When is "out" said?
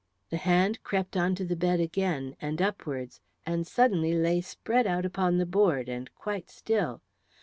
4.87-5.05